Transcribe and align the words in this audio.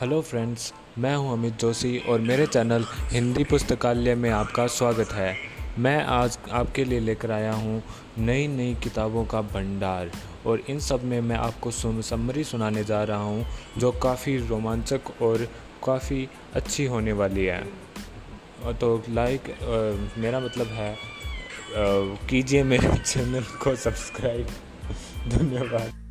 Hello 0.00 0.20
friends 0.22 0.72
मैं 0.98 1.14
हूँ 1.16 1.32
अमित 1.32 1.58
जोशी 1.58 1.98
और 1.98 2.20
मेरे 2.20 2.46
चैनल 2.46 2.84
हिंदी 3.10 3.44
पुस्तकालय 3.44 4.14
में 4.14 4.30
आपका 4.30 4.66
स्वागत 4.66 5.12
है। 5.12 5.36
मैं 5.78 6.02
आज 6.04 6.38
आपके 6.52 6.84
लिए 6.84 7.00
लेकर 7.00 7.30
आया 7.30 7.52
हूँ 7.52 7.82
नई 8.18 8.48
नई 8.48 8.74
किताबों 8.74 9.24
का 9.24 9.42
भंडार 9.42 10.10
और 10.46 10.62
इन 10.68 10.80
सब 10.80 11.04
में 11.04 11.20
मैं 11.20 11.36
आपको 11.36 11.70
सुन 11.70 12.02
समरी 12.02 12.44
सुनाने 12.44 12.84
जा 12.84 13.04
रहा 13.04 13.22
हूँ 13.22 13.46
जो 13.78 13.92
काफ़ी 13.92 14.36
रोमांचक 14.48 15.22
और 15.22 15.48
काफ़ी 15.86 16.28
अच्छी 16.54 16.86
होने 16.86 17.12
वाली 17.12 17.44
है। 17.44 17.62
तो 18.72 19.02
लाइक 19.10 19.54
मेरा 20.18 20.40
मतलब 20.40 20.66
है 20.66 20.96
कीजिए 22.30 22.62
मेरे 22.64 22.96
चैनल 23.06 23.44
को 23.62 23.76
सब्सक्राइब 23.76 24.46
धन्यवाद। 25.28 26.03